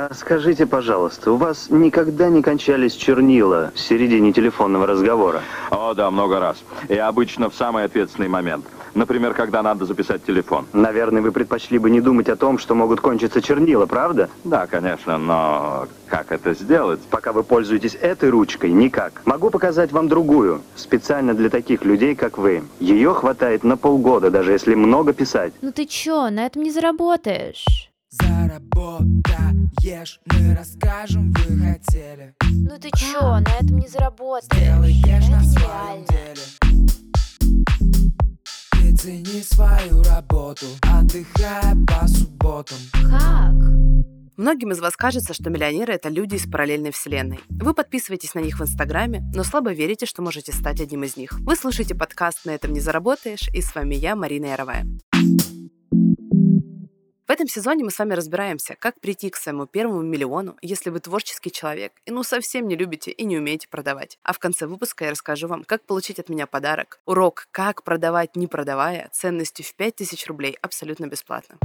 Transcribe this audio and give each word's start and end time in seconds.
А 0.00 0.14
скажите, 0.14 0.64
пожалуйста, 0.64 1.32
у 1.32 1.36
вас 1.36 1.70
никогда 1.70 2.28
не 2.28 2.40
кончались 2.40 2.94
чернила 2.94 3.72
в 3.74 3.80
середине 3.80 4.32
телефонного 4.32 4.86
разговора? 4.86 5.42
О, 5.70 5.92
да, 5.92 6.08
много 6.12 6.38
раз. 6.38 6.62
И 6.88 6.96
обычно 6.96 7.50
в 7.50 7.54
самый 7.56 7.82
ответственный 7.82 8.28
момент. 8.28 8.64
Например, 8.94 9.34
когда 9.34 9.60
надо 9.60 9.86
записать 9.86 10.24
телефон. 10.24 10.66
Наверное, 10.72 11.20
вы 11.20 11.32
предпочли 11.32 11.80
бы 11.80 11.90
не 11.90 12.00
думать 12.00 12.28
о 12.28 12.36
том, 12.36 12.58
что 12.58 12.76
могут 12.76 13.00
кончиться 13.00 13.42
чернила, 13.42 13.86
правда? 13.86 14.30
Да, 14.44 14.68
конечно, 14.68 15.18
но 15.18 15.88
как 16.06 16.30
это 16.30 16.54
сделать? 16.54 17.00
Пока 17.10 17.32
вы 17.32 17.42
пользуетесь 17.42 17.96
этой 18.00 18.30
ручкой, 18.30 18.70
никак. 18.70 19.22
Могу 19.24 19.50
показать 19.50 19.90
вам 19.90 20.06
другую, 20.06 20.62
специально 20.76 21.34
для 21.34 21.50
таких 21.50 21.84
людей, 21.84 22.14
как 22.14 22.38
вы. 22.38 22.62
Ее 22.78 23.14
хватает 23.14 23.64
на 23.64 23.76
полгода, 23.76 24.30
даже 24.30 24.52
если 24.52 24.76
много 24.76 25.12
писать. 25.12 25.54
Ну 25.60 25.72
ты 25.72 25.86
чё, 25.86 26.30
на 26.30 26.46
этом 26.46 26.62
не 26.62 26.70
заработаешь. 26.70 27.87
Заработаешь, 28.48 30.20
мы 30.24 30.54
расскажем, 30.54 31.32
вы 31.32 31.58
хотели 31.58 32.34
Ну 32.40 32.78
ты 32.80 32.90
чё, 32.96 33.20
на 33.20 33.50
этом 33.60 33.76
не 33.76 33.88
заработаешь. 33.88 34.44
Сделаешь 34.50 35.04
Это 35.04 35.30
на 35.30 35.44
своем 35.44 36.04
деле 36.06 36.40
Ты 38.72 38.96
цени 38.96 39.42
свою 39.42 40.02
работу, 40.02 40.64
отдыхая 40.80 41.76
по 41.86 42.08
субботам 42.08 42.78
Как? 42.94 43.52
Многим 44.38 44.70
из 44.70 44.80
вас 44.80 44.96
кажется, 44.96 45.34
что 45.34 45.50
миллионеры– 45.50 45.92
это 45.94 46.08
люди 46.08 46.36
из 46.36 46.48
параллельной 46.48 46.92
вселенной. 46.92 47.40
Вы 47.50 47.74
подписываетесь 47.74 48.34
на 48.34 48.38
них 48.38 48.60
в 48.60 48.62
Инстаграме, 48.62 49.28
но 49.34 49.42
слабо 49.42 49.72
верите, 49.72 50.06
что 50.06 50.22
можете 50.22 50.52
стать 50.52 50.80
одним 50.80 51.02
из 51.02 51.16
них. 51.16 51.32
Вы 51.40 51.56
слушаете 51.56 51.96
подкаст 51.96 52.46
«На 52.46 52.52
этом 52.52 52.72
не 52.72 52.78
заработаешь», 52.78 53.48
и 53.52 53.60
с 53.60 53.74
вами 53.74 53.96
я, 53.96 54.14
Марина 54.14 54.46
Яровая. 54.46 54.86
В 57.28 57.30
этом 57.30 57.46
сезоне 57.46 57.84
мы 57.84 57.90
с 57.90 57.98
вами 57.98 58.14
разбираемся, 58.14 58.74
как 58.74 59.00
прийти 59.00 59.28
к 59.28 59.36
своему 59.36 59.66
первому 59.66 60.00
миллиону, 60.00 60.56
если 60.62 60.88
вы 60.88 60.98
творческий 61.00 61.52
человек 61.52 61.92
и 62.06 62.10
ну 62.10 62.22
совсем 62.22 62.66
не 62.66 62.74
любите 62.74 63.10
и 63.10 63.24
не 63.26 63.36
умеете 63.36 63.68
продавать. 63.68 64.18
А 64.22 64.32
в 64.32 64.38
конце 64.38 64.66
выпуска 64.66 65.04
я 65.04 65.10
расскажу 65.10 65.46
вам, 65.46 65.64
как 65.64 65.82
получить 65.82 66.18
от 66.18 66.30
меня 66.30 66.46
подарок. 66.46 67.00
Урок 67.04 67.48
«Как 67.50 67.84
продавать, 67.84 68.34
не 68.34 68.46
продавая» 68.46 69.10
ценностью 69.12 69.66
в 69.66 69.74
5000 69.74 70.26
рублей 70.26 70.56
абсолютно 70.62 71.04
бесплатно. 71.06 71.58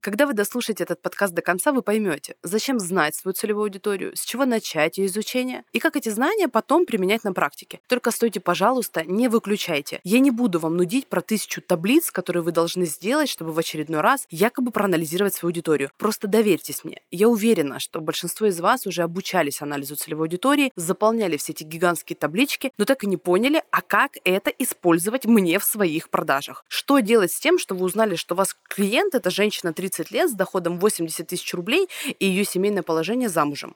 Когда 0.00 0.26
вы 0.26 0.32
дослушаете 0.32 0.84
этот 0.84 1.02
подкаст 1.02 1.34
до 1.34 1.42
конца, 1.42 1.72
вы 1.72 1.82
поймете, 1.82 2.34
зачем 2.42 2.80
знать 2.80 3.14
свою 3.14 3.34
целевую 3.34 3.64
аудиторию, 3.64 4.16
с 4.16 4.22
чего 4.22 4.46
начать 4.46 4.96
ее 4.96 5.08
изучение 5.08 5.62
и 5.74 5.78
как 5.78 5.94
эти 5.94 6.08
знания 6.08 6.48
потом 6.48 6.86
применять 6.86 7.22
на 7.22 7.34
практике. 7.34 7.80
Только 7.86 8.10
стойте, 8.10 8.40
пожалуйста, 8.40 9.04
не 9.04 9.28
выключайте. 9.28 10.00
Я 10.02 10.20
не 10.20 10.30
буду 10.30 10.58
вам 10.58 10.78
нудить 10.78 11.06
про 11.06 11.20
тысячу 11.20 11.60
таблиц, 11.60 12.10
которые 12.10 12.42
вы 12.42 12.50
должны 12.50 12.86
сделать, 12.86 13.28
чтобы 13.28 13.52
в 13.52 13.58
очередной 13.58 14.00
раз 14.00 14.26
якобы 14.30 14.70
проанализировать 14.70 15.34
свою 15.34 15.50
аудиторию. 15.50 15.90
Просто 15.98 16.28
доверьтесь 16.28 16.82
мне. 16.82 17.02
Я 17.10 17.28
уверена, 17.28 17.78
что 17.78 18.00
большинство 18.00 18.46
из 18.46 18.58
вас 18.58 18.86
уже 18.86 19.02
обучались 19.02 19.60
анализу 19.60 19.96
целевой 19.96 20.28
аудитории, 20.28 20.72
заполняли 20.76 21.36
все 21.36 21.52
эти 21.52 21.62
гигантские 21.62 22.16
таблички, 22.16 22.72
но 22.78 22.86
так 22.86 23.04
и 23.04 23.06
не 23.06 23.18
поняли, 23.18 23.62
а 23.70 23.82
как 23.82 24.12
это 24.24 24.48
использовать 24.48 25.26
мне 25.26 25.58
в 25.58 25.64
своих 25.64 26.08
продажах. 26.08 26.64
Что 26.68 27.00
делать 27.00 27.32
с 27.32 27.38
тем, 27.38 27.58
что 27.58 27.74
вы 27.74 27.84
узнали, 27.84 28.14
что 28.14 28.34
у 28.34 28.38
вас 28.38 28.56
клиент– 28.66 29.14
это 29.14 29.28
женщина 29.28 29.74
30 29.74 29.89
лет 30.10 30.30
с 30.30 30.34
доходом 30.34 30.78
80 30.78 31.26
тысяч 31.26 31.52
рублей 31.54 31.88
и 32.18 32.26
ее 32.26 32.44
семейное 32.44 32.82
положение 32.82 33.28
замужем. 33.28 33.74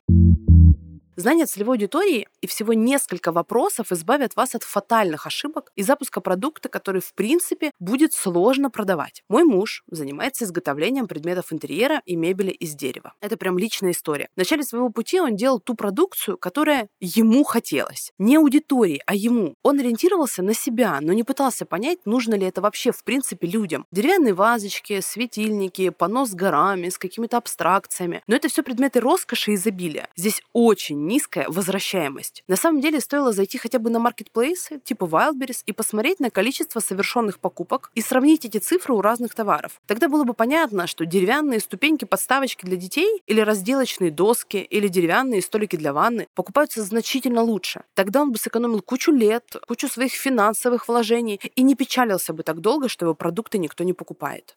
Знание 1.17 1.47
целевой 1.47 1.77
аудитории 1.77 2.27
и 2.41 2.49
всего 2.49 2.73
несколько 2.73 3.31
вопросов 3.31 3.93
избавят 3.93 4.35
вас 4.35 4.57
от 4.57 4.65
фатальных 4.65 5.27
ошибок 5.27 5.71
и 5.77 5.83
запуска 5.85 6.21
продукта, 6.21 6.69
который, 6.69 7.01
в 7.01 7.15
принципе, 7.15 7.71
будет 7.79 8.13
сложно 8.13 8.69
продавать. 8.69 9.23
Мой 9.29 9.45
муж 9.45 9.85
занимается 9.87 10.45
изготовлением 10.45 11.07
предметов 11.07 11.53
интерьера 11.53 12.03
и 12.05 12.17
мебели 12.17 12.51
из 12.51 12.75
дерева. 12.75 13.15
Это 13.21 13.37
прям 13.37 13.59
личная 13.59 13.93
история. 13.93 14.29
В 14.35 14.39
начале 14.39 14.65
своего 14.65 14.91
пути 14.91 15.21
он 15.21 15.37
делал 15.37 15.61
ту 15.61 15.77
продукцию, 15.77 16.37
которая 16.37 16.89
ему 16.99 17.45
хотелось. 17.45 18.11
Не 18.19 18.37
аудитории, 18.37 19.01
а 19.07 19.15
ему. 19.15 19.55
Он 19.63 19.79
ориентировался 19.79 20.43
на 20.43 20.53
себя, 20.53 20.99
но 21.01 21.13
не 21.13 21.23
пытался 21.23 21.65
понять, 21.65 22.01
нужно 22.07 22.35
ли 22.35 22.47
это 22.47 22.61
вообще 22.61 22.91
в 22.91 23.05
принципе 23.05 23.47
людям. 23.47 23.87
Деревянные 23.93 24.35
вазочки, 24.35 25.01
светильники, 25.01 25.91
панно 25.91 26.27
с 26.27 26.35
горами, 26.35 26.89
с 26.89 26.99
какими-то 26.99 27.37
абстракциями. 27.37 28.23
Но 28.27 28.35
это 28.35 28.49
все 28.49 28.65
предметы 28.65 28.99
роскоши 28.99 29.53
и 29.53 29.55
изобилия. 29.55 30.09
Здесь 30.17 30.43
очень 30.53 31.04
низкая 31.07 31.49
возвращаемость. 31.49 32.43
На 32.49 32.57
самом 32.57 32.81
деле 32.81 33.01
стоило 33.01 33.33
зайти 33.33 33.59
хотя 33.59 33.79
бы 33.79 33.91
на 33.91 33.99
маркетплейсы 33.99 34.79
типа 34.81 35.05
Wildberries 35.05 35.63
и 35.67 35.73
посмотреть 35.73 36.21
на 36.21 36.31
количество 36.31 36.81
совершенных 36.81 37.39
покупок 37.39 37.91
и 37.95 38.01
сравнить 38.01 38.45
эти 38.45 38.59
цифры 38.59 38.95
у 38.95 39.01
разных 39.01 39.35
товаров. 39.35 39.81
Тогда 39.87 40.09
было 40.09 40.25
бы 40.25 40.35
понятно, 40.35 40.87
что 40.87 41.07
деревянные 41.07 41.61
ступеньки 41.61 42.05
подставочки 42.05 42.65
для 42.65 42.77
детей 42.77 43.23
или 43.27 43.41
разделочные 43.41 44.11
доски 44.11 44.57
или 44.57 44.89
деревянные 44.89 45.43
столики 45.43 45.77
для 45.77 45.93
ванны 45.93 46.29
покупаются 46.35 46.83
значительно 46.83 47.43
лучше. 47.43 47.83
Тогда 47.95 48.23
он 48.23 48.33
бы 48.33 48.39
сэкономил 48.39 48.83
кучу 48.83 49.13
лет, 49.13 49.57
кучу 49.67 49.89
своих 49.89 50.13
финансовых 50.13 50.89
вложений 50.89 51.41
и 51.55 51.63
не 51.63 51.75
печалился 51.75 52.33
бы 52.33 52.43
так 52.43 52.61
долго, 52.61 52.89
что 52.89 53.07
его 53.07 53.15
продукты 53.15 53.59
никто 53.59 53.85
не 53.85 53.93
покупает. 53.93 54.55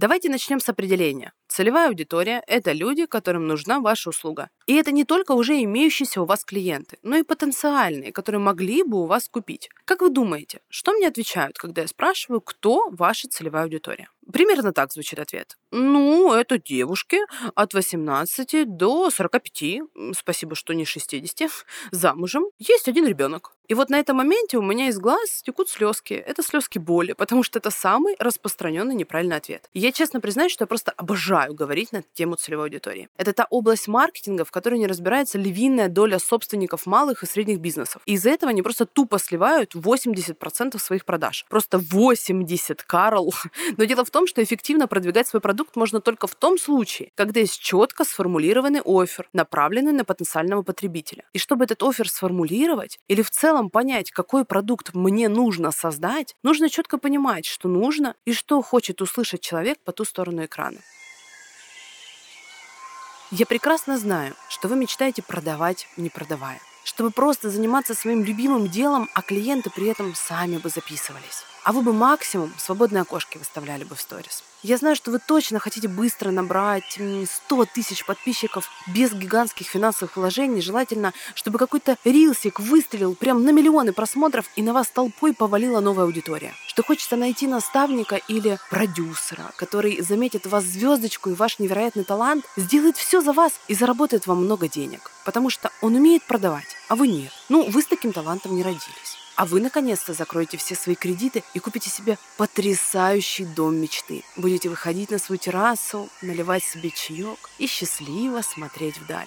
Давайте 0.00 0.28
начнем 0.28 0.60
с 0.60 0.68
определения. 0.68 1.32
Целевая 1.48 1.88
аудитория– 1.88 2.40
это 2.46 2.70
люди, 2.70 3.06
которым 3.06 3.48
нужна 3.48 3.80
ваша 3.80 4.10
услуга. 4.10 4.48
И 4.66 4.76
это 4.76 4.92
не 4.92 5.04
только 5.04 5.32
уже 5.32 5.60
имеющиеся 5.64 6.22
у 6.22 6.24
вас 6.24 6.44
клиенты, 6.44 6.98
но 7.02 7.16
и 7.16 7.24
потенциальные, 7.24 8.12
которые 8.12 8.40
могли 8.40 8.84
бы 8.84 9.02
у 9.02 9.06
вас 9.06 9.28
купить. 9.28 9.68
Как 9.84 10.00
вы 10.00 10.10
думаете, 10.10 10.60
что 10.68 10.92
мне 10.92 11.08
отвечают, 11.08 11.58
когда 11.58 11.82
я 11.82 11.88
спрашиваю, 11.88 12.40
кто 12.40 12.88
ваша 12.90 13.26
целевая 13.26 13.64
аудитория? 13.64 14.08
Примерно 14.32 14.72
так 14.72 14.92
звучит 14.92 15.18
ответ. 15.18 15.56
Ну, 15.70 16.32
это 16.32 16.58
девушки 16.58 17.18
от 17.54 17.74
18 17.74 18.64
до 18.64 19.10
45, 19.10 19.80
м, 19.96 20.14
спасибо, 20.14 20.54
что 20.54 20.74
не 20.74 20.84
60, 20.84 21.50
замужем, 21.90 22.44
есть 22.58 22.88
один 22.88 23.06
ребенок. 23.06 23.54
И 23.68 23.74
вот 23.74 23.90
на 23.90 23.98
этом 23.98 24.16
моменте 24.16 24.56
у 24.56 24.62
меня 24.62 24.88
из 24.88 24.98
глаз 24.98 25.42
текут 25.42 25.68
слезки. 25.68 26.14
Это 26.14 26.42
слезки 26.42 26.78
боли, 26.78 27.12
потому 27.12 27.42
что 27.42 27.58
это 27.58 27.70
самый 27.70 28.16
распространенный 28.18 28.94
неправильный 28.94 29.36
ответ. 29.36 29.68
Я 29.74 29.92
честно 29.92 30.20
признаюсь, 30.20 30.52
что 30.52 30.62
я 30.62 30.66
просто 30.66 30.90
обожаю 30.92 31.52
говорить 31.52 31.92
на 31.92 32.02
тему 32.14 32.36
целевой 32.36 32.66
аудитории. 32.66 33.10
Это 33.18 33.34
та 33.34 33.46
область 33.50 33.86
маркетинга, 33.86 34.46
в 34.46 34.50
которой 34.50 34.78
не 34.78 34.86
разбирается 34.86 35.36
львиная 35.36 35.88
доля 35.88 36.18
собственников 36.18 36.86
малых 36.86 37.22
и 37.22 37.26
средних 37.26 37.58
бизнесов. 37.58 38.00
И 38.06 38.14
из-за 38.14 38.30
этого 38.30 38.50
они 38.50 38.62
просто 38.62 38.86
тупо 38.86 39.18
сливают 39.18 39.74
80% 39.74 40.78
своих 40.78 41.04
продаж. 41.04 41.44
Просто 41.50 41.78
80, 41.78 42.82
Карл. 42.84 43.34
Но 43.76 43.84
дело 43.84 44.06
в 44.06 44.10
том, 44.10 44.17
что 44.26 44.42
эффективно 44.42 44.88
продвигать 44.88 45.28
свой 45.28 45.40
продукт 45.40 45.76
можно 45.76 46.00
только 46.00 46.26
в 46.26 46.34
том 46.34 46.58
случае, 46.58 47.12
когда 47.14 47.40
есть 47.40 47.60
четко 47.60 48.04
сформулированный 48.04 48.80
офер, 48.84 49.28
направленный 49.32 49.92
на 49.92 50.04
потенциального 50.04 50.62
потребителя. 50.62 51.24
И 51.32 51.38
чтобы 51.38 51.64
этот 51.64 51.82
офер 51.82 52.08
сформулировать 52.08 52.98
или 53.08 53.22
в 53.22 53.30
целом 53.30 53.70
понять, 53.70 54.10
какой 54.10 54.44
продукт 54.44 54.94
мне 54.94 55.28
нужно 55.28 55.70
создать, 55.70 56.34
нужно 56.42 56.68
четко 56.68 56.98
понимать, 56.98 57.46
что 57.46 57.68
нужно 57.68 58.14
и 58.24 58.32
что 58.32 58.62
хочет 58.62 59.00
услышать 59.00 59.40
человек 59.40 59.78
по 59.84 59.92
ту 59.92 60.04
сторону 60.04 60.44
экрана. 60.44 60.78
Я 63.30 63.44
прекрасно 63.44 63.98
знаю, 63.98 64.34
что 64.48 64.68
вы 64.68 64.76
мечтаете 64.76 65.22
продавать, 65.22 65.86
не 65.98 66.08
продавая. 66.08 66.60
Чтобы 66.88 67.10
просто 67.10 67.50
заниматься 67.50 67.94
своим 67.94 68.24
любимым 68.24 68.66
делом, 68.66 69.10
а 69.12 69.20
клиенты 69.20 69.68
при 69.68 69.88
этом 69.88 70.14
сами 70.14 70.56
бы 70.56 70.70
записывались. 70.70 71.44
А 71.62 71.72
вы 71.72 71.82
бы 71.82 71.92
максимум 71.92 72.50
свободные 72.56 73.02
окошки 73.02 73.36
выставляли 73.36 73.84
бы 73.84 73.94
в 73.94 74.00
сторис. 74.00 74.42
Я 74.62 74.78
знаю, 74.78 74.96
что 74.96 75.10
вы 75.10 75.18
точно 75.18 75.58
хотите 75.58 75.86
быстро 75.86 76.30
набрать 76.30 76.96
м, 76.98 77.26
100 77.26 77.66
тысяч 77.66 78.06
подписчиков 78.06 78.70
без 78.86 79.12
гигантских 79.12 79.66
финансовых 79.66 80.16
вложений. 80.16 80.62
Желательно, 80.62 81.12
чтобы 81.34 81.58
какой-то 81.58 81.98
рилсик 82.04 82.58
выстрелил 82.58 83.14
прям 83.14 83.44
на 83.44 83.50
миллионы 83.52 83.92
просмотров 83.92 84.46
и 84.56 84.62
на 84.62 84.72
вас 84.72 84.88
толпой 84.88 85.34
повалила 85.34 85.80
новая 85.80 86.06
аудитория. 86.06 86.54
Что 86.78 86.84
хочется 86.84 87.16
найти 87.16 87.48
наставника 87.48 88.20
или 88.28 88.56
продюсера, 88.70 89.50
который 89.56 90.00
заметит 90.00 90.46
в 90.46 90.50
вас 90.50 90.62
звездочку 90.62 91.28
и 91.28 91.34
ваш 91.34 91.58
невероятный 91.58 92.04
талант, 92.04 92.44
сделает 92.56 92.96
все 92.96 93.20
за 93.20 93.32
вас 93.32 93.54
и 93.66 93.74
заработает 93.74 94.28
вам 94.28 94.44
много 94.44 94.68
денег. 94.68 95.10
Потому 95.24 95.50
что 95.50 95.72
он 95.80 95.96
умеет 95.96 96.22
продавать, 96.22 96.76
а 96.88 96.94
вы 96.94 97.08
нет. 97.08 97.32
Ну, 97.48 97.68
вы 97.68 97.82
с 97.82 97.86
таким 97.86 98.12
талантом 98.12 98.54
не 98.54 98.62
родились. 98.62 99.16
А 99.34 99.44
вы 99.44 99.60
наконец-то 99.60 100.12
закроете 100.12 100.56
все 100.56 100.76
свои 100.76 100.94
кредиты 100.94 101.42
и 101.52 101.58
купите 101.58 101.90
себе 101.90 102.16
потрясающий 102.36 103.44
дом 103.44 103.74
мечты. 103.74 104.22
Будете 104.36 104.68
выходить 104.68 105.10
на 105.10 105.18
свою 105.18 105.40
террасу, 105.40 106.08
наливать 106.22 106.62
себе 106.62 106.92
чаек 106.92 107.50
и 107.58 107.66
счастливо 107.66 108.42
смотреть 108.42 108.98
вдаль. 108.98 109.26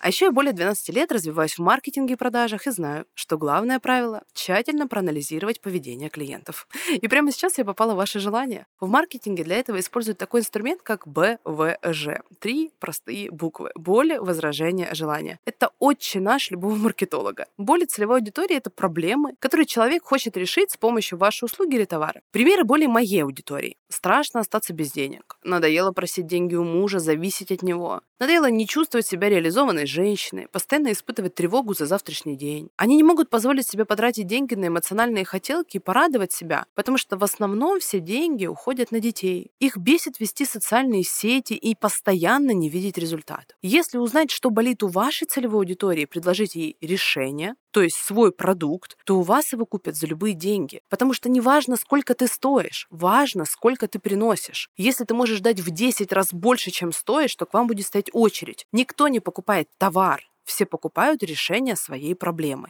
А 0.00 0.08
еще 0.08 0.26
я 0.26 0.32
более 0.32 0.52
12 0.52 0.88
лет 0.90 1.10
развиваюсь 1.10 1.54
в 1.54 1.60
маркетинге 1.60 2.14
и 2.14 2.16
продажах 2.16 2.66
и 2.66 2.70
знаю, 2.70 3.06
что 3.14 3.38
главное 3.38 3.80
правило– 3.80 4.22
тщательно 4.34 4.86
проанализировать 4.86 5.60
поведение 5.60 6.10
клиентов. 6.10 6.68
И 6.90 7.08
прямо 7.08 7.32
сейчас 7.32 7.58
я 7.58 7.64
попала 7.64 7.94
в 7.94 7.96
ваше 7.96 8.20
желание. 8.20 8.66
В 8.80 8.88
маркетинге 8.88 9.44
для 9.44 9.56
этого 9.56 9.80
используют 9.80 10.18
такой 10.18 10.40
инструмент, 10.40 10.82
как 10.82 11.06
БВЖ. 11.06 12.20
Три 12.38 12.72
простые 12.78 13.30
буквы. 13.30 13.70
Боль, 13.74 14.18
возражение, 14.18 14.94
желание. 14.94 15.38
Это 15.44 15.70
отче 15.78 16.20
наш 16.20 16.50
любого 16.50 16.76
маркетолога. 16.76 17.46
Боли 17.56 17.84
целевой 17.84 18.18
аудитории– 18.18 18.56
это 18.56 18.70
проблемы, 18.70 19.34
которые 19.38 19.66
человек 19.66 20.04
хочет 20.04 20.36
решить 20.36 20.72
с 20.72 20.76
помощью 20.76 21.18
вашей 21.18 21.44
услуги 21.44 21.76
или 21.76 21.84
товара. 21.84 22.20
Примеры 22.32 22.64
боли 22.64 22.86
моей 22.86 23.22
аудитории. 23.24 23.76
Страшно 23.88 24.40
остаться 24.40 24.72
без 24.72 24.92
денег. 24.92 25.36
Надоело 25.42 25.92
просить 25.92 26.26
деньги 26.26 26.54
у 26.54 26.64
мужа, 26.64 26.98
зависеть 26.98 27.50
от 27.52 27.62
него. 27.62 28.02
Надоело 28.18 28.50
не 28.50 28.66
чувствовать 28.66 29.06
себя 29.06 29.28
реализованной 29.28 29.86
женщиной, 29.96 30.46
постоянно 30.52 30.92
испытывать 30.92 31.34
тревогу 31.34 31.74
за 31.74 31.86
завтрашний 31.86 32.36
день. 32.36 32.68
Они 32.76 32.96
не 32.96 33.02
могут 33.02 33.30
позволить 33.30 33.66
себе 33.66 33.84
потратить 33.84 34.26
деньги 34.26 34.54
на 34.54 34.66
эмоциональные 34.66 35.24
хотелки 35.24 35.78
и 35.78 35.80
порадовать 35.80 36.32
себя, 36.32 36.66
потому 36.74 36.98
что 36.98 37.16
в 37.16 37.24
основном 37.24 37.80
все 37.80 37.98
деньги 38.00 38.46
уходят 38.46 38.92
на 38.92 39.00
детей. 39.00 39.50
Их 39.58 39.76
бесит 39.78 40.20
вести 40.20 40.44
социальные 40.44 41.02
сети 41.04 41.54
и 41.54 41.74
постоянно 41.74 42.50
не 42.50 42.68
видеть 42.68 42.98
результат. 42.98 43.56
Если 43.62 43.98
узнать, 43.98 44.30
что 44.30 44.50
болит 44.50 44.82
у 44.82 44.88
вашей 44.88 45.26
целевой 45.26 45.60
аудитории, 45.60 46.04
предложить 46.04 46.54
ей 46.54 46.76
решение, 46.80 47.54
то 47.76 47.82
есть 47.82 47.96
свой 47.96 48.32
продукт, 48.32 48.96
то 49.04 49.18
у 49.18 49.20
вас 49.20 49.52
его 49.52 49.66
купят 49.66 49.96
за 49.96 50.06
любые 50.06 50.32
деньги. 50.32 50.80
Потому 50.88 51.12
что 51.12 51.28
не 51.28 51.42
важно, 51.42 51.76
сколько 51.76 52.14
ты 52.14 52.26
стоишь, 52.26 52.86
важно, 52.88 53.44
сколько 53.44 53.86
ты 53.86 53.98
приносишь. 53.98 54.70
Если 54.78 55.04
ты 55.04 55.12
можешь 55.12 55.40
дать 55.40 55.60
в 55.60 55.70
10 55.70 56.10
раз 56.10 56.32
больше, 56.32 56.70
чем 56.70 56.90
стоишь, 56.90 57.36
то 57.36 57.44
к 57.44 57.52
вам 57.52 57.66
будет 57.66 57.84
стоять 57.84 58.08
очередь. 58.14 58.64
Никто 58.72 59.08
не 59.08 59.20
покупает 59.20 59.68
товар, 59.76 60.22
все 60.42 60.64
покупают 60.64 61.22
решение 61.22 61.76
своей 61.76 62.14
проблемы. 62.14 62.68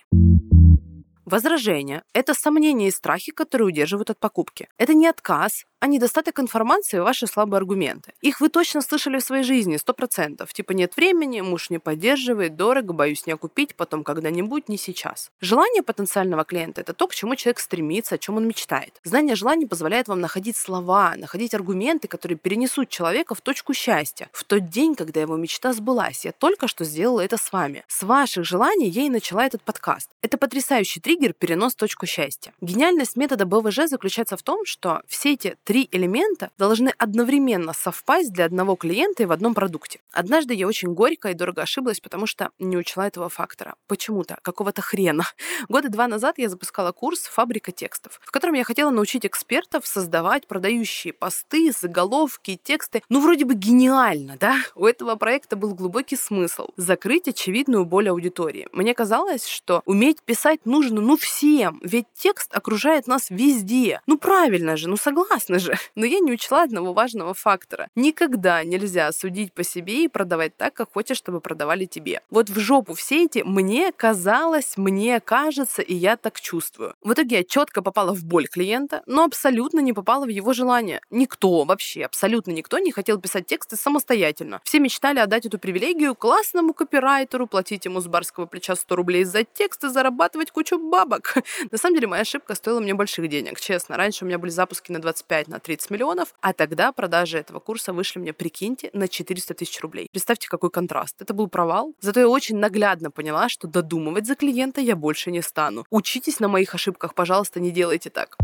Возражение– 1.27 2.05
это 2.13 2.35
сомнения 2.35 2.87
и 2.87 2.93
страхи, 2.93 3.33
которые 3.33 3.67
удерживают 3.67 4.11
от 4.11 4.19
покупки. 4.21 4.69
Это 4.79 4.95
не 4.95 5.09
отказ, 5.09 5.65
а 5.81 5.89
недостаток 5.89 6.39
информации 6.39 6.99
и 6.99 7.01
ваши 7.01 7.27
слабые 7.27 7.59
аргументы. 7.59 8.13
Их 8.21 8.41
вы 8.41 8.49
точно 8.49 8.81
слышали 8.81 9.19
в 9.19 9.25
своей 9.25 9.43
жизни, 9.43 9.77
сто 9.77 9.93
процентов. 9.93 10.53
Типа 10.53 10.71
нет 10.71 10.97
времени, 10.97 11.41
муж 11.41 11.69
не 11.69 11.79
поддерживает, 11.79 12.55
дорого, 12.55 12.93
боюсь 12.93 13.27
не 13.27 13.33
окупить, 13.33 13.75
потом 13.75 14.05
когда-нибудь, 14.05 14.69
не 14.69 14.79
сейчас. 14.79 15.31
Желание 15.41 15.83
потенциального 15.83 16.45
клиента– 16.45 16.81
это 16.83 16.93
то, 16.93 17.09
к 17.09 17.15
чему 17.15 17.35
человек 17.35 17.59
стремится, 17.59 18.15
о 18.15 18.19
чем 18.19 18.37
он 18.37 18.47
мечтает. 18.47 19.01
Знание 19.03 19.35
желаний 19.35 19.67
позволяет 19.67 20.07
вам 20.07 20.21
находить 20.21 20.57
слова, 20.57 21.15
находить 21.17 21.55
аргументы, 21.55 22.07
которые 22.07 22.39
перенесут 22.39 22.89
человека 22.89 23.35
в 23.35 23.41
точку 23.41 23.75
счастья. 23.75 24.29
В 24.33 24.45
тот 24.45 24.69
день, 24.69 24.95
когда 24.95 25.21
его 25.21 25.37
мечта 25.37 25.73
сбылась, 25.73 26.25
я 26.25 26.31
только 26.31 26.69
что 26.69 26.85
сделала 26.85 27.21
это 27.21 27.37
с 27.37 27.53
вами. 27.53 27.85
С 27.89 28.05
ваших 28.05 28.45
желаний 28.45 28.89
я 28.89 29.03
и 29.03 29.11
начала 29.11 29.45
этот 29.45 29.63
подкаст. 29.63 30.11
Это 30.23 30.39
потрясающий 30.39 31.01
триггер 31.17 31.33
перенос 31.33 31.75
точку 31.75 32.05
счастья. 32.05 32.53
Гениальность 32.61 33.17
метода 33.17 33.47
БВЖ 33.47 33.89
заключается 33.89 34.37
в 34.37 34.43
том, 34.43 34.67
что 34.67 35.01
все 35.07 35.33
эти 35.33 35.57
три 35.65 35.89
элемента 35.91 36.51
должны 36.59 36.93
одновременно 36.99 37.73
совпасть 37.73 38.35
для 38.35 38.45
одного 38.45 38.77
клиента 38.77 39.23
и 39.23 39.27
в 39.27 39.33
одном 39.33 39.55
продукте. 39.55 40.01
Однажды 40.13 40.53
я 40.53 40.67
очень 40.67 40.93
горько 40.93 41.31
и 41.31 41.35
дорого 41.35 41.63
ошиблась, 41.63 42.01
потому 42.01 42.27
что 42.27 42.51
не 42.59 42.77
учла 42.77 43.07
этого 43.07 43.31
фактора. 43.31 43.77
Почему-то, 43.87 44.39
какого-то 44.43 44.83
хрена. 44.83 45.25
Года 45.71 45.89
два 45.89 46.07
назад 46.07 46.37
я 46.37 46.51
запускала 46.51 46.93
курс 46.93 47.21
«Фабрика 47.21 47.73
текстов», 47.73 48.21
в 48.23 48.31
котором 48.31 48.55
я 48.55 48.65
хотела 48.65 48.91
научить 48.91 49.25
экспертов 49.25 49.87
создавать 49.87 50.47
продающие 50.47 51.15
посты, 51.15 51.73
заголовки, 51.73 52.61
тексты. 52.63 53.03
Ну, 53.09 53.21
вроде 53.21 53.47
бы 53.47 53.55
гениально, 53.55 54.37
да? 54.39 54.57
У 54.75 54.85
этого 54.85 55.17
проекта 55.17 55.57
был 55.57 55.75
глубокий 55.75 56.17
смысл— 56.17 56.69
закрыть 56.77 57.27
очевидную 57.27 57.87
боль 57.87 58.11
аудитории. 58.11 58.69
Мне 58.73 58.93
казалось, 58.93 59.47
что 59.47 59.81
уметь 59.87 60.21
писать 60.21 60.67
нужно, 60.67 61.06
ну, 61.07 61.17
всем, 61.17 61.81
ведь 61.85 62.07
текст 62.15 62.51
окружает 62.53 63.07
нас 63.07 63.31
везде. 63.31 64.01
Ну, 64.07 64.19
правильно 64.19 64.77
же, 64.77 64.89
ну, 64.89 64.97
согласна 64.97 65.61
же. 65.61 65.77
Но 65.95 66.05
я 66.05 66.19
не 66.19 66.33
учла 66.33 66.65
одного 66.65 66.93
важного 66.93 67.33
фактора. 67.33 67.89
Никогда 67.95 68.65
нельзя 68.65 69.13
судить 69.13 69.53
по 69.53 69.63
себе 69.63 70.03
и 70.03 70.09
продавать 70.09 70.57
так, 70.57 70.75
как 70.75 70.93
хочешь, 70.93 71.19
чтобы 71.19 71.41
продавали 71.41 71.85
тебе. 71.85 72.23
Вот 72.29 72.51
в 72.51 72.59
жопу 72.59 72.95
все 72.95 73.25
эти 73.27 73.45
«мне 73.47 73.93
казалось», 73.93 74.77
«мне 74.77 75.21
кажется» 75.21 75.81
и 75.81 75.95
«я 75.95 76.17
так 76.17 76.41
чувствую». 76.41 76.95
В 77.03 77.13
итоге 77.13 77.37
я 77.37 77.45
четко 77.45 77.83
попала 77.83 78.13
в 78.13 78.25
боль 78.25 78.49
клиента, 78.49 79.05
но 79.07 79.23
абсолютно 79.23 79.79
не 79.79 79.93
попала 79.93 80.25
в 80.25 80.29
его 80.29 80.55
желание. 80.55 81.01
Никто 81.11 81.63
вообще, 81.63 82.05
абсолютно 82.05 82.51
никто 82.51 82.81
не 82.81 82.91
хотел 82.91 83.21
писать 83.21 83.47
тексты 83.47 83.77
самостоятельно. 83.77 84.61
Все 84.65 84.81
мечтали 84.81 85.21
отдать 85.21 85.47
эту 85.47 85.61
привилегию 85.61 86.17
классному 86.17 86.75
копирайтеру, 86.75 87.47
платить 87.47 87.85
ему 87.85 88.01
с 88.01 88.09
барского 88.09 88.47
плеча 88.47 88.75
100 88.75 88.97
рублей 88.97 89.23
за 89.23 89.45
текст 89.45 89.85
и 89.85 89.89
зарабатывать 89.89 90.51
кучу 90.51 90.81
бабок. 90.97 91.35
На 91.71 91.79
самом 91.79 91.97
деле 91.97 92.07
моя 92.07 92.23
ошибка 92.23 92.55
стоила 92.55 92.81
мне 92.81 92.95
больших 92.95 93.29
денег, 93.29 93.61
честно. 93.61 93.97
Раньше 93.97 94.25
у 94.25 94.29
меня 94.29 94.39
были 94.39 94.51
запуски 94.51 94.93
на 94.93 94.99
25 94.99 95.49
на 95.49 95.59
30 95.59 95.91
миллионов, 95.91 96.35
а 96.41 96.53
тогда 96.53 96.93
продажи 96.93 97.39
этого 97.39 97.61
курса 97.61 97.93
вышли 97.93 98.19
мне, 98.19 98.33
прикиньте, 98.33 98.91
на 98.93 99.09
400 99.09 99.55
тысяч 99.55 99.81
рублей. 99.81 100.09
Представьте, 100.11 100.49
какой 100.49 100.71
контраст. 100.71 101.21
Это 101.21 101.35
был 101.35 101.49
провал. 101.49 101.95
Зато 102.01 102.21
я 102.21 102.29
очень 102.29 102.57
наглядно 102.57 103.11
поняла, 103.11 103.49
что 103.49 103.69
додумывать 103.69 104.27
за 104.27 104.37
клиента 104.37 104.81
я 104.81 104.97
больше 104.97 105.31
не 105.31 105.43
стану. 105.43 105.85
Учитесь 105.91 106.41
на 106.41 106.49
моих 106.49 106.75
ошибках, 106.75 107.15
пожалуйста, 107.15 107.61
не 107.61 107.71
делайте 107.71 108.11
так. 108.11 108.37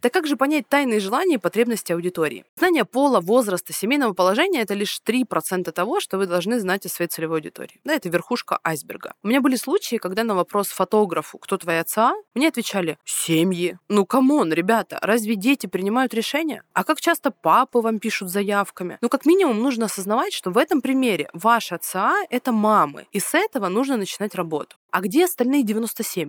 Так 0.00 0.12
как 0.12 0.26
же 0.26 0.36
понять 0.36 0.68
тайные 0.68 1.00
желания 1.00 1.36
и 1.36 1.38
потребности 1.38 1.92
аудитории? 1.92 2.44
Знание 2.56 2.84
пола, 2.84 3.20
возраста, 3.20 3.72
семейного 3.72 4.12
положения– 4.12 4.60
это 4.62 4.74
лишь 4.74 5.00
3% 5.04 5.70
того, 5.72 6.00
что 6.00 6.18
вы 6.18 6.26
должны 6.26 6.60
знать 6.60 6.86
о 6.86 6.88
своей 6.88 7.08
целевой 7.08 7.38
аудитории. 7.38 7.80
Да, 7.84 7.94
это 7.94 8.08
верхушка 8.08 8.58
айсберга. 8.62 9.14
У 9.22 9.28
меня 9.28 9.40
были 9.40 9.56
случаи, 9.56 9.96
когда 9.96 10.24
на 10.24 10.34
вопрос 10.34 10.68
фотографу 10.68 11.38
«Кто 11.38 11.56
твоя 11.56 11.80
ЦА?» 11.80 12.14
мне 12.34 12.48
отвечали 12.48 12.98
«Семьи». 13.04 13.78
Ну, 13.88 14.04
come 14.06 14.32
on, 14.32 14.52
ребята, 14.52 14.98
разве 15.00 15.34
дети 15.34 15.66
принимают 15.66 16.14
решения? 16.14 16.62
А 16.72 16.84
как 16.84 17.00
часто 17.00 17.30
папы 17.30 17.80
вам 17.80 17.98
пишут 17.98 18.30
заявками? 18.30 18.98
Ну, 19.00 19.08
как 19.08 19.26
минимум, 19.26 19.60
нужно 19.62 19.86
осознавать, 19.86 20.32
что 20.32 20.50
в 20.50 20.58
этом 20.58 20.80
примере 20.80 21.28
ваши 21.32 21.74
ЦА– 21.74 22.14
это 22.30 22.52
мамы, 22.52 23.06
и 23.12 23.20
с 23.20 23.34
этого 23.34 23.68
нужно 23.68 23.96
начинать 23.96 24.34
работу. 24.34 24.76
А 24.90 25.00
где 25.00 25.24
остальные 25.24 25.64
97%, 25.64 26.28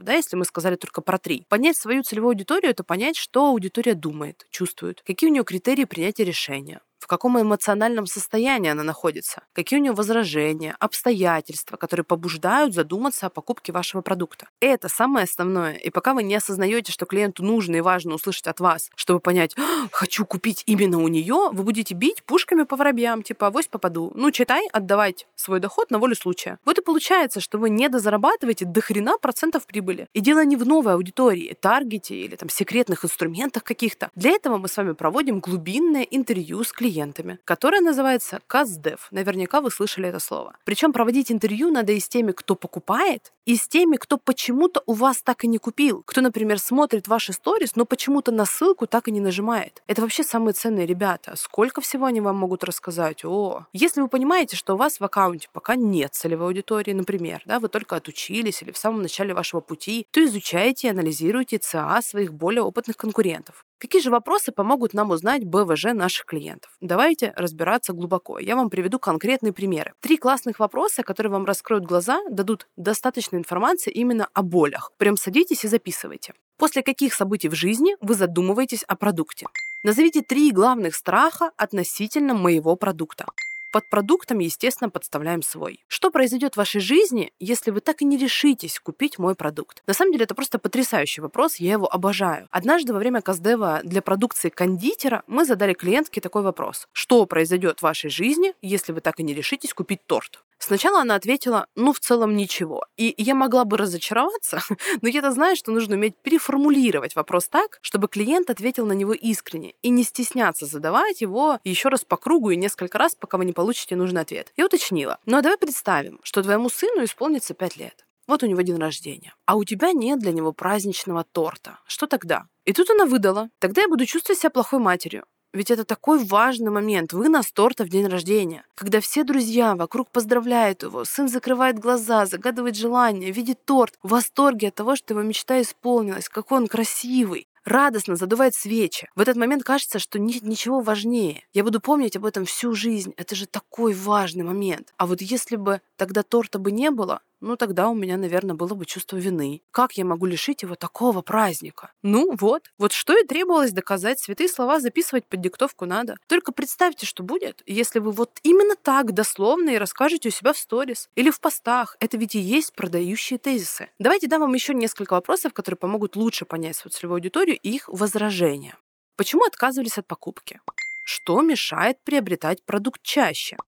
да, 0.00 0.12
если 0.12 0.36
мы 0.36 0.44
сказали 0.44 0.76
только 0.76 1.00
про 1.00 1.18
3? 1.18 1.46
Понять 1.48 1.76
свою 1.76 2.02
целевую 2.02 2.30
аудиторию– 2.30 2.70
это 2.72 2.84
понять, 2.84 3.16
что 3.16 3.48
аудитория 3.48 3.94
думает, 3.94 4.46
чувствует, 4.50 5.02
какие 5.06 5.30
у 5.30 5.32
нее 5.32 5.44
критерии 5.44 5.84
принятия 5.84 6.24
решения, 6.24 6.80
в 7.04 7.06
каком 7.06 7.38
эмоциональном 7.38 8.06
состоянии 8.06 8.70
она 8.70 8.82
находится, 8.82 9.42
какие 9.52 9.78
у 9.78 9.82
нее 9.82 9.92
возражения, 9.92 10.74
обстоятельства, 10.80 11.76
которые 11.76 12.02
побуждают 12.02 12.72
задуматься 12.72 13.26
о 13.26 13.28
покупке 13.28 13.72
вашего 13.72 14.00
продукта. 14.00 14.48
Это 14.58 14.88
самое 14.88 15.24
основное. 15.24 15.74
И 15.74 15.90
пока 15.90 16.14
вы 16.14 16.22
не 16.22 16.34
осознаете, 16.34 16.92
что 16.92 17.04
клиенту 17.04 17.44
нужно 17.44 17.76
и 17.76 17.82
важно 17.82 18.14
услышать 18.14 18.46
от 18.46 18.58
вас, 18.58 18.88
чтобы 18.94 19.20
понять, 19.20 19.54
«А, 19.58 19.86
хочу 19.92 20.24
купить 20.24 20.62
именно 20.64 20.96
у 20.96 21.08
нее, 21.08 21.50
вы 21.52 21.62
будете 21.62 21.92
бить 21.92 22.22
пушками 22.22 22.62
по 22.62 22.74
воробьям, 22.74 23.22
типа 23.22 23.48
авось 23.48 23.66
попаду. 23.66 24.10
Ну, 24.14 24.30
читай, 24.30 24.66
отдавать 24.72 25.26
свой 25.36 25.60
доход 25.60 25.90
на 25.90 25.98
волю 25.98 26.16
случая. 26.16 26.58
Вот 26.64 26.78
и 26.78 26.82
получается, 26.82 27.40
что 27.40 27.58
вы 27.58 27.68
не 27.68 27.90
дозарабатываете 27.90 28.64
до 28.64 28.80
хрена 28.80 29.18
процентов 29.18 29.66
прибыли. 29.66 30.08
И 30.14 30.20
дело 30.20 30.42
не 30.42 30.56
в 30.56 30.66
новой 30.66 30.94
аудитории, 30.94 31.54
таргете 31.60 32.16
или 32.16 32.36
там 32.36 32.48
секретных 32.48 33.04
инструментах 33.04 33.62
каких-то. 33.62 34.10
Для 34.14 34.30
этого 34.30 34.56
мы 34.56 34.68
с 34.68 34.76
вами 34.78 34.92
проводим 34.92 35.40
глубинное 35.40 36.04
интервью 36.10 36.64
с 36.64 36.72
клиентом 36.72 36.93
клиентами, 36.94 37.38
которая 37.44 37.80
называется 37.80 38.40
КАЗДЕВ. 38.46 39.08
Наверняка 39.10 39.60
вы 39.60 39.70
слышали 39.70 40.08
это 40.08 40.20
слово. 40.20 40.56
Причем 40.64 40.92
проводить 40.92 41.32
интервью 41.32 41.70
надо 41.70 41.92
и 41.92 42.00
с 42.00 42.08
теми, 42.08 42.32
кто 42.32 42.54
покупает, 42.54 43.32
и 43.46 43.56
с 43.56 43.68
теми, 43.68 43.96
кто 43.96 44.16
почему-то 44.16 44.82
у 44.86 44.92
вас 44.92 45.22
так 45.22 45.44
и 45.44 45.48
не 45.48 45.58
купил. 45.58 46.02
Кто, 46.06 46.20
например, 46.20 46.58
смотрит 46.58 47.08
ваши 47.08 47.32
сторис, 47.32 47.76
но 47.76 47.84
почему-то 47.84 48.32
на 48.32 48.46
ссылку 48.46 48.86
так 48.86 49.08
и 49.08 49.10
не 49.10 49.20
нажимает. 49.20 49.82
Это 49.86 50.02
вообще 50.02 50.22
самые 50.22 50.54
ценные 50.54 50.86
ребята. 50.86 51.34
Сколько 51.36 51.80
всего 51.80 52.06
они 52.06 52.20
вам 52.20 52.36
могут 52.36 52.64
рассказать? 52.64 53.24
О, 53.24 53.66
если 53.72 54.00
вы 54.00 54.08
понимаете, 54.08 54.56
что 54.56 54.74
у 54.74 54.76
вас 54.76 55.00
в 55.00 55.04
аккаунте 55.04 55.48
пока 55.52 55.76
нет 55.76 56.14
целевой 56.14 56.46
аудитории, 56.46 56.92
например, 56.92 57.42
да, 57.44 57.58
вы 57.58 57.68
только 57.68 57.96
отучились 57.96 58.62
или 58.62 58.70
в 58.70 58.78
самом 58.78 59.02
начале 59.02 59.34
вашего 59.34 59.60
пути, 59.60 60.06
то 60.10 60.24
изучайте 60.24 60.86
и 60.86 60.90
анализируйте 60.90 61.58
ЦА 61.58 62.00
своих 62.02 62.32
более 62.32 62.62
опытных 62.62 62.96
конкурентов. 62.96 63.64
Какие 63.78 64.00
же 64.00 64.10
вопросы 64.10 64.52
помогут 64.52 64.94
нам 64.94 65.10
узнать 65.10 65.44
БВЖ 65.44 65.92
наших 65.94 66.26
клиентов? 66.26 66.70
Давайте 66.80 67.32
разбираться 67.36 67.92
глубоко. 67.92 68.38
Я 68.38 68.56
вам 68.56 68.70
приведу 68.70 68.98
конкретные 68.98 69.52
примеры. 69.52 69.92
Три 70.00 70.16
классных 70.16 70.58
вопроса, 70.58 71.02
которые 71.02 71.32
вам 71.32 71.44
раскроют 71.44 71.84
глаза, 71.84 72.20
дадут 72.30 72.68
достаточно 72.76 73.36
информации 73.36 73.90
именно 73.90 74.28
о 74.32 74.42
болях. 74.42 74.92
Прям 74.96 75.16
садитесь 75.16 75.64
и 75.64 75.68
записывайте. 75.68 76.34
После 76.56 76.82
каких 76.82 77.14
событий 77.14 77.48
в 77.48 77.54
жизни 77.54 77.96
вы 78.00 78.14
задумываетесь 78.14 78.84
о 78.84 78.96
продукте? 78.96 79.46
Назовите 79.82 80.22
три 80.22 80.50
главных 80.50 80.94
страха 80.94 81.50
относительно 81.56 82.32
моего 82.32 82.76
продукта. 82.76 83.26
Под 83.74 83.90
продуктом, 83.90 84.38
естественно, 84.38 84.88
подставляем 84.88 85.42
свой. 85.42 85.84
Что 85.88 86.12
произойдет 86.12 86.54
в 86.54 86.58
вашей 86.58 86.80
жизни, 86.80 87.32
если 87.40 87.72
вы 87.72 87.80
так 87.80 88.02
и 88.02 88.04
не 88.04 88.16
решитесь 88.16 88.78
купить 88.78 89.18
мой 89.18 89.34
продукт? 89.34 89.82
На 89.88 89.94
самом 89.94 90.12
деле 90.12 90.26
это 90.26 90.36
просто 90.36 90.60
потрясающий 90.60 91.20
вопрос, 91.20 91.56
я 91.56 91.72
его 91.72 91.92
обожаю. 91.92 92.46
Однажды 92.52 92.92
во 92.92 93.00
время 93.00 93.20
Каздева 93.20 93.80
для 93.82 94.00
продукции 94.00 94.48
кондитера 94.48 95.24
мы 95.26 95.44
задали 95.44 95.72
клиентке 95.72 96.20
такой 96.20 96.42
вопрос. 96.42 96.86
Что 96.92 97.26
произойдет 97.26 97.80
в 97.80 97.82
вашей 97.82 98.10
жизни, 98.10 98.54
если 98.62 98.92
вы 98.92 99.00
так 99.00 99.18
и 99.18 99.24
не 99.24 99.34
решитесь 99.34 99.74
купить 99.74 100.06
торт? 100.06 100.44
Сначала 100.58 101.00
она 101.00 101.14
ответила, 101.14 101.66
ну, 101.74 101.92
в 101.92 102.00
целом 102.00 102.36
ничего. 102.36 102.84
И 102.96 103.14
я 103.18 103.34
могла 103.34 103.64
бы 103.64 103.76
разочароваться, 103.76 104.60
но 105.02 105.08
я-то 105.08 105.32
знаю, 105.32 105.56
что 105.56 105.72
нужно 105.72 105.96
уметь 105.96 106.16
переформулировать 106.16 107.16
вопрос 107.16 107.48
так, 107.48 107.78
чтобы 107.82 108.08
клиент 108.08 108.50
ответил 108.50 108.86
на 108.86 108.92
него 108.92 109.12
искренне 109.12 109.74
и 109.82 109.90
не 109.90 110.04
стесняться 110.04 110.66
задавать 110.66 111.20
его 111.20 111.58
еще 111.64 111.88
раз 111.88 112.04
по 112.04 112.16
кругу 112.16 112.50
и 112.50 112.56
несколько 112.56 112.98
раз, 112.98 113.14
пока 113.14 113.38
вы 113.38 113.44
не 113.44 113.52
получите 113.52 113.96
нужный 113.96 114.22
ответ. 114.22 114.52
Я 114.56 114.66
уточнила. 114.66 115.18
Ну, 115.26 115.36
а 115.36 115.42
давай 115.42 115.58
представим, 115.58 116.20
что 116.22 116.42
твоему 116.42 116.68
сыну 116.68 117.04
исполнится 117.04 117.54
5 117.54 117.76
лет. 117.76 118.04
Вот 118.26 118.42
у 118.42 118.46
него 118.46 118.62
день 118.62 118.78
рождения. 118.78 119.34
А 119.44 119.56
у 119.56 119.64
тебя 119.64 119.92
нет 119.92 120.18
для 120.18 120.32
него 120.32 120.52
праздничного 120.52 121.24
торта. 121.24 121.78
Что 121.86 122.06
тогда? 122.06 122.46
И 122.64 122.72
тут 122.72 122.88
она 122.88 123.04
выдала. 123.04 123.50
Тогда 123.58 123.82
я 123.82 123.88
буду 123.88 124.06
чувствовать 124.06 124.40
себя 124.40 124.50
плохой 124.50 124.78
матерью. 124.78 125.24
Ведь 125.54 125.70
это 125.70 125.84
такой 125.84 126.18
важный 126.24 126.72
момент. 126.72 127.12
Вынос 127.12 127.52
торта 127.52 127.84
в 127.84 127.88
день 127.88 128.08
рождения. 128.08 128.64
Когда 128.74 129.00
все 129.00 129.22
друзья 129.22 129.76
вокруг 129.76 130.10
поздравляют 130.10 130.82
его, 130.82 131.04
сын 131.04 131.28
закрывает 131.28 131.78
глаза, 131.78 132.26
загадывает 132.26 132.76
желание, 132.76 133.30
видит 133.30 133.64
торт, 133.64 133.94
в 134.02 134.08
восторге 134.10 134.68
от 134.68 134.74
того, 134.74 134.96
что 134.96 135.14
его 135.14 135.22
мечта 135.22 135.62
исполнилась, 135.62 136.28
какой 136.28 136.58
он 136.58 136.66
красивый 136.66 137.46
радостно 137.64 138.16
задувает 138.16 138.54
свечи. 138.54 139.08
В 139.14 139.20
этот 139.20 139.36
момент 139.36 139.62
кажется, 139.62 139.98
что 139.98 140.18
нет 140.18 140.42
ничего 140.42 140.80
важнее. 140.80 141.44
Я 141.52 141.64
буду 141.64 141.80
помнить 141.80 142.16
об 142.16 142.26
этом 142.26 142.44
всю 142.44 142.74
жизнь. 142.74 143.14
Это 143.16 143.34
же 143.34 143.46
такой 143.46 143.94
важный 143.94 144.44
момент. 144.44 144.92
А 144.96 145.06
вот 145.06 145.22
если 145.22 145.56
бы 145.56 145.80
тогда 145.96 146.22
торта 146.22 146.58
бы 146.58 146.72
не 146.72 146.90
было, 146.90 147.20
ну 147.44 147.56
тогда 147.56 147.88
у 147.88 147.94
меня, 147.94 148.16
наверное, 148.16 148.56
было 148.56 148.74
бы 148.74 148.86
чувство 148.86 149.16
вины. 149.16 149.60
Как 149.70 149.92
я 149.92 150.04
могу 150.04 150.24
лишить 150.26 150.62
его 150.62 150.74
такого 150.76 151.20
праздника? 151.20 151.92
Ну 152.02 152.34
вот, 152.40 152.70
вот 152.78 152.92
что 152.92 153.16
и 153.16 153.26
требовалось 153.26 153.72
доказать. 153.72 154.18
Святые 154.18 154.48
слова 154.48 154.80
записывать 154.80 155.26
под 155.26 155.42
диктовку 155.42 155.84
надо. 155.84 156.16
Только 156.26 156.52
представьте, 156.52 157.04
что 157.04 157.22
будет, 157.22 157.62
если 157.66 157.98
вы 157.98 158.12
вот 158.12 158.40
именно 158.42 158.76
так 158.76 159.12
дословно 159.12 159.70
и 159.70 159.78
расскажете 159.78 160.30
у 160.30 160.32
себя 160.32 160.54
в 160.54 160.58
сторис 160.58 161.10
или 161.14 161.30
в 161.30 161.38
постах. 161.38 161.96
Это 162.00 162.16
ведь 162.16 162.34
и 162.34 162.40
есть 162.40 162.72
продающие 162.74 163.38
тезисы. 163.38 163.90
Давайте 163.98 164.26
дам 164.26 164.40
вам 164.40 164.54
еще 164.54 164.72
несколько 164.72 165.12
вопросов, 165.12 165.52
которые 165.52 165.78
помогут 165.78 166.16
лучше 166.16 166.46
понять 166.46 166.76
свою 166.76 166.92
целевую 166.92 167.16
аудиторию 167.16 167.58
и 167.62 167.70
их 167.70 167.88
возражения. 167.88 168.78
Почему 169.16 169.44
отказывались 169.44 169.98
от 169.98 170.06
покупки? 170.06 170.60
Что 171.04 171.42
мешает 171.42 171.98
приобретать 172.04 172.64
продукт 172.64 173.02
чаще? 173.02 173.58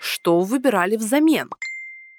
Что 0.00 0.40
выбирали 0.40 0.96
взамен? 0.96 1.50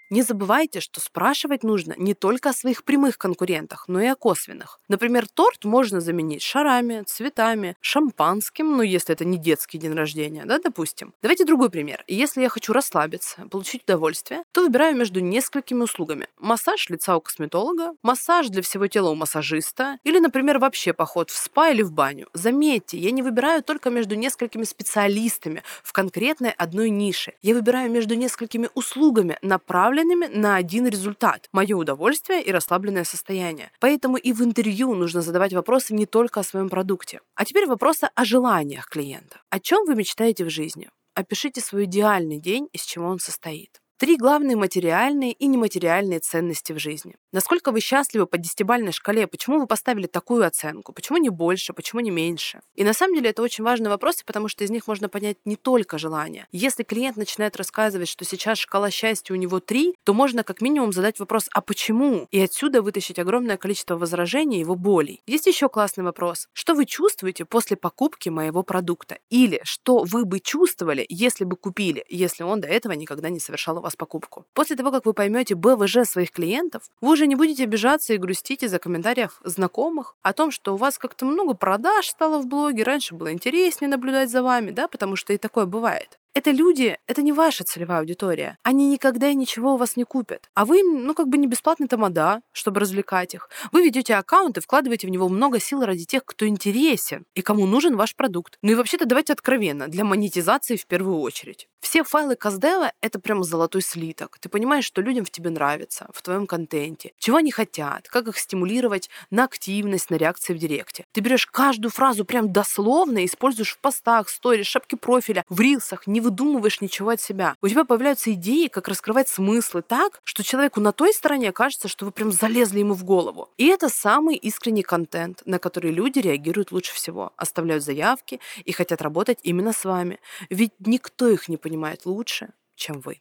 Не 0.10 0.24
забывайте, 0.24 0.80
что 0.80 1.00
спрашивать 1.01 1.63
нужно 1.63 1.94
не 1.98 2.16
только 2.16 2.50
о 2.50 2.54
своих 2.54 2.84
прямых 2.84 3.20
конкурентах, 3.20 3.86
но 3.88 4.01
и 4.01 4.08
о 4.08 4.16
косвенных. 4.16 4.80
Например, 4.88 5.28
торт 5.28 5.66
можно 5.66 6.01
заменить 6.01 6.42
шарами, 6.42 7.04
цветами, 7.06 7.75
шампанским, 7.80 8.75
ну 8.78 8.82
если 8.82 9.13
это 9.13 9.24
не 9.24 9.38
детский 9.38 9.78
день 9.78 9.94
рождения, 9.94 10.46
да, 10.46 10.58
допустим. 10.58 11.13
Давайте 11.22 11.46
другой 11.46 11.70
пример. 11.70 12.04
Если 12.08 12.42
я 12.42 12.50
хочу 12.50 12.74
расслабиться, 12.74 13.48
получить 13.51 13.84
удовольствие, 13.84 14.44
то 14.51 14.62
выбираю 14.62 14.96
между 14.96 15.20
несколькими 15.20 15.84
услугами. 15.84 16.27
Массаж 16.38 16.89
лица 16.89 17.15
у 17.15 17.22
косметолога, 17.22 17.94
массаж 18.01 18.50
для 18.50 18.62
всего 18.62 18.88
тела 18.88 19.10
у 19.10 19.15
массажиста, 19.15 20.00
или, 20.03 20.20
например, 20.20 20.60
вообще 20.60 20.94
поход 20.94 21.29
в 21.29 21.38
спа 21.38 21.70
или 21.70 21.82
в 21.82 21.91
баню. 21.91 22.27
Заметьте, 22.34 22.98
я 22.98 23.12
не 23.12 23.22
выбираю 23.22 23.63
только 23.63 23.89
между 23.89 24.15
несколькими 24.15 24.63
специалистами 24.63 25.63
в 25.84 25.94
конкретной 25.94 26.51
одной 26.51 26.89
нише. 26.89 27.34
Я 27.41 27.53
выбираю 27.53 27.91
между 27.91 28.15
несколькими 28.15 28.70
услугами, 28.74 29.38
направленными 29.41 30.27
на 30.27 30.56
один 30.56 30.88
результат– 30.88 31.48
мое 31.51 31.75
удовольствие 31.75 32.41
и 32.41 32.51
расслабленное 32.51 33.03
состояние. 33.03 33.72
Поэтому 33.79 34.18
и 34.18 34.34
в 34.34 34.41
интервью 34.44 34.94
нужно 34.96 35.22
задавать 35.22 35.53
вопросы 35.53 35.94
не 35.94 36.06
только 36.06 36.39
о 36.39 36.44
своем 36.44 36.70
продукте. 36.70 37.22
А 37.36 37.46
теперь 37.46 37.68
вопросы 37.68 38.10
о 38.15 38.25
желаниях 38.25 38.89
клиента. 38.89 39.41
О 39.50 39.60
чем 39.60 39.86
вы 39.86 39.96
мечтаете 39.96 40.46
в 40.46 40.50
жизни? 40.50 40.89
Опишите 41.15 41.62
свой 41.62 41.86
идеальный 41.86 42.39
день, 42.39 42.70
из 42.72 42.84
чего 42.84 43.08
он 43.08 43.20
состоит. 43.20 43.82
Три 44.00 44.15
главные 44.15 44.56
материальные 44.56 45.34
и 45.34 45.46
нематериальные 45.46 46.22
ценности 46.22 46.72
в 46.72 46.79
жизни. 46.79 47.18
Насколько 47.34 47.74
вы 47.74 47.82
счастливы 47.82 48.27
по 48.27 48.38
десятибальной 48.38 48.94
шкале? 48.94 49.27
Почему 49.27 49.60
вы 49.60 49.68
поставили 49.68 50.08
такую 50.08 50.48
оценку? 50.48 50.94
Почему 50.94 51.18
не 51.18 51.27
больше? 51.27 51.74
Почему 51.74 52.00
не 52.00 52.10
меньше? 52.10 52.62
И 52.75 52.86
на 52.86 52.94
самом 52.94 53.15
деле 53.15 53.32
это 53.32 53.41
очень 53.41 53.65
важные 53.65 53.89
вопросы, 53.89 54.24
потому 54.25 54.48
что 54.48 54.63
из 54.63 54.70
них 54.70 54.88
можно 54.88 55.10
понять 55.10 55.36
не 55.44 55.58
только 55.58 55.98
желание. 55.98 56.48
Если 56.53 56.84
клиент 56.84 57.18
начинает 57.18 57.58
рассказывать, 57.58 58.08
что 58.08 58.24
сейчас 58.24 58.58
шкала 58.58 58.89
счастья 58.89 59.34
у 59.34 59.36
него 59.36 59.60
три, 59.60 59.94
то 60.06 60.13
можно 60.13 60.46
как 60.46 60.62
минимум 60.62 60.94
задать 60.94 61.20
вопрос 61.20 61.50
«а 61.51 61.60
почему?» 61.60 62.25
и 62.32 62.39
отсюда 62.39 62.82
вытащить 62.82 63.20
огромное 63.20 63.58
количество 63.58 63.98
возражений 63.98 64.62
его 64.62 64.75
болей. 64.75 65.22
Есть 65.27 65.46
еще 65.46 65.68
классный 65.68 66.06
вопрос. 66.06 66.48
Что 66.53 66.74
вы 66.74 66.86
чувствуете 66.86 67.44
после 67.44 67.75
покупки 67.75 68.29
моего 68.29 68.63
продукта? 68.63 69.18
Или 69.29 69.60
что 69.65 70.06
вы 70.06 70.24
бы 70.24 70.39
чувствовали, 70.39 71.06
если 71.10 71.44
бы 71.44 71.58
купили, 71.58 72.06
если 72.08 72.44
он 72.44 72.62
до 72.62 72.70
этого 72.70 72.94
никогда 72.94 73.29
не 73.29 73.41
совершал 73.41 73.79
у 73.79 73.82
вас 73.82 73.88
вас 73.89 73.96
покупку. 73.96 74.46
После 74.53 74.75
того, 74.75 74.91
как 74.91 75.05
вы 75.05 75.13
поймете 75.13 75.55
БВЖ 75.55 76.05
своих 76.05 76.31
клиентов, 76.31 76.84
вы 77.01 77.13
уже 77.13 77.27
не 77.27 77.36
будете 77.36 77.63
обижаться 77.63 78.13
и 78.13 78.17
грустить 78.17 78.63
из-за 78.63 78.77
комментариев 78.77 79.41
знакомых 79.43 80.15
о 80.22 80.34
том, 80.34 80.51
что 80.51 80.74
у 80.74 80.77
вас 80.77 80.98
как-то 80.98 81.25
много 81.25 81.55
продаж 81.55 82.08
стало 82.08 82.39
в 82.39 82.46
блоге, 82.46 82.84
раньше 82.84 83.15
было 83.15 83.34
интереснее 83.34 83.89
наблюдать 83.89 84.29
за 84.29 84.43
вами, 84.43 84.72
да, 84.72 84.88
потому 84.88 85.15
что 85.15 85.34
и 85.34 85.38
такое 85.38 85.65
бывает. 85.65 86.19
Это 86.39 86.51
люди, 86.51 86.98
это 87.05 87.22
не 87.22 87.34
ваша 87.34 87.65
целевая 87.65 88.00
аудитория. 88.00 88.58
Они 88.63 88.88
никогда 88.88 89.27
и 89.27 89.36
ничего 89.36 89.74
у 89.74 89.77
вас 89.77 89.98
не 89.98 90.05
купят. 90.05 90.50
А 90.53 90.63
вы 90.63 90.79
им, 90.79 91.05
ну, 91.05 91.13
как 91.13 91.27
бы 91.27 91.38
не 91.38 91.48
бесплатный 91.48 91.89
тамада, 91.89 92.39
чтобы 92.53 92.79
развлекать 92.79 93.34
их. 93.34 93.50
Вы 93.74 93.84
ведете 93.84 94.15
аккаунт 94.15 94.58
и 94.58 94.62
вкладываете 94.62 95.08
в 95.08 95.10
него 95.10 95.27
много 95.27 95.60
сил 95.60 95.84
ради 95.84 96.05
тех, 96.05 96.24
кто 96.24 96.48
интересен 96.48 97.25
и 97.36 97.41
кому 97.41 97.65
нужен 97.65 97.98
ваш 97.98 98.15
продукт. 98.15 98.58
Ну 98.62 98.72
и 98.72 98.75
вообще-то 98.75 99.05
давайте 99.05 99.34
откровенно, 99.34 99.89
для 99.89 100.05
монетизации 100.05 100.77
в 100.77 100.88
первую 100.88 101.19
очередь. 101.19 101.67
Все 101.81 102.03
файлы 102.03 102.36
Каздева— 102.36 102.93
это 103.01 103.19
прям 103.19 103.43
золотой 103.43 103.81
слиток. 103.81 104.38
Ты 104.39 104.48
понимаешь, 104.48 104.86
что 104.86 105.01
людям 105.01 105.25
в 105.25 105.31
тебе 105.31 105.50
нравится, 105.50 106.08
в 106.13 106.22
твоем 106.22 106.48
контенте, 106.48 107.12
чего 107.17 107.38
они 107.38 107.51
хотят, 107.51 108.08
как 108.08 108.27
их 108.29 108.38
стимулировать 108.38 109.10
на 109.29 109.46
активность, 109.46 110.10
на 110.10 110.15
реакции 110.15 110.53
в 110.53 110.58
директе. 110.58 111.05
Ты 111.12 111.19
берешь 111.19 111.48
каждую 111.48 111.91
фразу 111.91 112.24
прям 112.24 112.53
дословно 112.53 113.19
и 113.19 113.25
используешь 113.25 113.74
в 113.74 113.79
постах, 113.79 114.29
сторис, 114.29 114.67
шапке 114.67 114.96
профиля, 114.96 115.43
в 115.50 115.60
рилсах, 115.60 116.05
не 116.05 116.22
выдумываешь 116.30 116.82
ничего 116.82 117.10
от 117.10 117.22
себя. 117.22 117.56
У 117.62 117.68
тебя 117.68 117.84
появляются 117.84 118.32
идеи, 118.34 118.68
как 118.68 118.88
раскрывать 118.88 119.28
смыслы 119.28 119.82
так, 119.82 120.22
что 120.24 120.44
человеку 120.44 120.80
на 120.80 120.92
той 120.92 121.12
стороне 121.12 121.52
кажется, 121.52 121.88
что 121.88 122.06
вы 122.06 122.12
прям 122.12 122.32
залезли 122.32 122.80
ему 122.80 122.94
в 122.94 123.04
голову. 123.04 123.50
И 123.58 123.68
это 123.68 123.90
самый 123.90 124.36
искренний 124.36 124.84
контент, 124.84 125.42
на 125.46 125.58
который 125.58 125.92
люди 125.92 126.20
реагируют 126.20 126.72
лучше 126.72 126.94
всего, 126.94 127.34
оставляют 127.36 127.84
заявки 127.84 128.40
и 128.64 128.72
хотят 128.72 129.02
работать 129.02 129.40
именно 129.44 129.74
с 129.74 129.84
вами. 129.84 130.20
Ведь 130.50 130.74
никто 130.80 131.28
их 131.28 131.50
не 131.50 131.58
понимает 131.58 132.06
лучше, 132.06 132.50
чем 132.76 133.00
вы. 133.02 133.20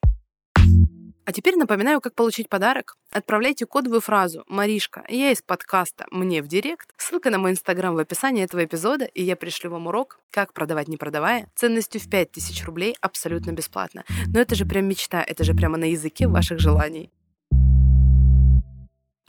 А 1.28 1.32
теперь 1.32 1.56
напоминаю, 1.56 2.00
как 2.00 2.14
получить 2.14 2.48
подарок. 2.48 2.96
Отправляйте 3.12 3.66
кодовую 3.66 4.00
фразу 4.00 4.44
«Маришка, 4.48 5.04
я 5.10 5.30
из 5.30 5.42
подкаста 5.42 6.06
«Мне 6.10 6.40
в 6.40 6.48
директ». 6.48 6.88
Ссылка 6.96 7.28
на 7.28 7.36
мой 7.36 7.50
инстаграм 7.50 7.94
в 7.94 7.98
описании 7.98 8.42
этого 8.42 8.64
эпизода, 8.64 9.04
и 9.04 9.22
я 9.22 9.36
пришлю 9.36 9.70
вам 9.70 9.88
урок 9.88 10.20
«Как 10.30 10.54
продавать, 10.54 10.88
не 10.88 10.96
продавая» 10.96 11.50
ценностью 11.54 12.00
в 12.00 12.08
5000 12.08 12.64
рублей 12.64 12.96
абсолютно 13.02 13.50
бесплатно. 13.50 14.04
Но 14.28 14.40
это 14.40 14.54
же 14.54 14.64
прям 14.64 14.86
мечта, 14.86 15.22
это 15.22 15.44
же 15.44 15.52
прямо 15.52 15.76
на 15.76 15.90
языке 15.90 16.28
ваших 16.28 16.60
желаний. 16.60 17.12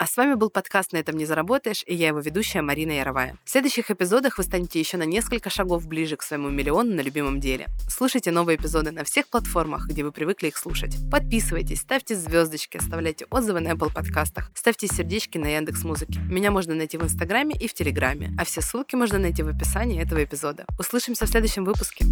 А 0.00 0.06
с 0.06 0.16
вами 0.16 0.32
был 0.32 0.48
подкаст 0.48 0.94
«На 0.94 0.96
этом 0.96 1.18
не 1.18 1.26
заработаешь» 1.26 1.84
и 1.86 1.94
я 1.94 2.08
его 2.08 2.20
ведущая 2.20 2.62
Марина 2.62 2.92
Яровая. 2.92 3.36
В 3.44 3.50
следующих 3.50 3.90
эпизодах 3.90 4.38
вы 4.38 4.44
станете 4.44 4.80
еще 4.80 4.96
на 4.96 5.02
несколько 5.02 5.50
шагов 5.50 5.86
ближе 5.86 6.16
к 6.16 6.22
своему 6.22 6.48
миллиону 6.48 6.94
на 6.94 7.02
любимом 7.02 7.38
деле. 7.38 7.68
Слушайте 7.86 8.30
новые 8.30 8.56
эпизоды 8.56 8.92
на 8.92 9.04
всех 9.04 9.28
платформах, 9.28 9.86
где 9.86 10.02
вы 10.02 10.10
привыкли 10.10 10.48
их 10.48 10.56
слушать. 10.56 10.96
Подписывайтесь, 11.10 11.80
ставьте 11.80 12.16
звездочки, 12.16 12.78
оставляйте 12.78 13.26
отзывы 13.28 13.60
на 13.60 13.72
Apple 13.72 13.92
подкастах, 13.92 14.50
ставьте 14.54 14.86
сердечки 14.86 15.36
на 15.36 15.48
Яндекс 15.54 15.84
Музыке. 15.84 16.18
Меня 16.20 16.50
можно 16.50 16.74
найти 16.74 16.96
в 16.96 17.02
Инстаграме 17.02 17.54
и 17.54 17.68
в 17.68 17.74
Телеграме, 17.74 18.32
а 18.38 18.46
все 18.46 18.62
ссылки 18.62 18.96
можно 18.96 19.18
найти 19.18 19.42
в 19.42 19.48
описании 19.48 20.02
этого 20.02 20.24
эпизода. 20.24 20.64
Услышимся 20.78 21.26
в 21.26 21.28
следующем 21.28 21.66
выпуске. 21.66 22.06